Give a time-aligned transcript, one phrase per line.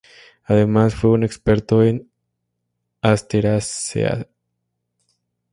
[0.45, 2.09] Además fue un experto en
[3.03, 4.25] Asteraceae.